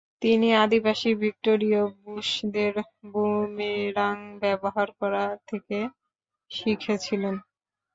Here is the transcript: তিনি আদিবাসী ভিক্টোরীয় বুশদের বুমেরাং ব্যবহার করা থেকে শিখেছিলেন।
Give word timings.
তিনি 0.21 0.47
আদিবাসী 0.63 1.11
ভিক্টোরীয় 1.21 1.81
বুশদের 1.97 2.73
বুমেরাং 3.11 4.15
ব্যবহার 4.41 4.87
করা 4.99 5.25
থেকে 5.49 5.77
শিখেছিলেন। 6.51 7.35